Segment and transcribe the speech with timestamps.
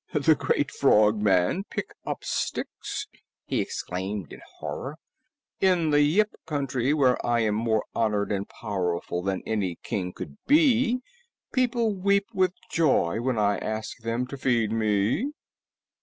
[0.15, 3.07] The Great Frogman pick up sticks?"
[3.45, 4.97] he exclaimed in horror.
[5.59, 10.37] "In the Yip Country where I am more honored and powerful than any King could
[10.47, 11.01] be,
[11.53, 15.33] people weep with joy when I ask them to feed me."